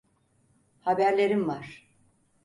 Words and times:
Haberlerim 0.79 1.47
var. 1.47 1.87